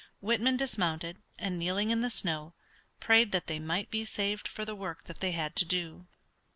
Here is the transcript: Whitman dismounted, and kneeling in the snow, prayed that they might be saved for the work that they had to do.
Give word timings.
Whitman 0.19 0.57
dismounted, 0.57 1.17
and 1.37 1.59
kneeling 1.59 1.91
in 1.91 2.01
the 2.01 2.09
snow, 2.09 2.55
prayed 2.99 3.31
that 3.33 3.45
they 3.45 3.59
might 3.59 3.91
be 3.91 4.03
saved 4.03 4.47
for 4.47 4.65
the 4.65 4.73
work 4.73 5.03
that 5.03 5.19
they 5.19 5.31
had 5.33 5.55
to 5.57 5.63
do. 5.65 6.07